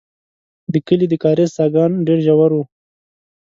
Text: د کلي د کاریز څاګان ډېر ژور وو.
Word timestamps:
د 0.71 0.73
کلي 0.87 1.05
د 1.09 1.13
کاریز 1.23 1.49
څاګان 1.57 1.91
ډېر 2.07 2.19
ژور 2.25 2.51
وو. 2.55 2.63